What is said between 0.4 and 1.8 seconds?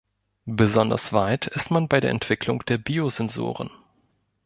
Besonders weit ist